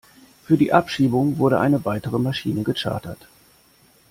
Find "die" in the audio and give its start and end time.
0.57-0.73